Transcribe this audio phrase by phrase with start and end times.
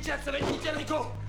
[0.00, 1.19] ちゃんそれ兄行こう。